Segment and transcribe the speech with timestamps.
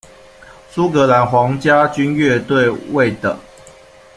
[0.71, 3.37] 苏格兰皇家军乐团为的。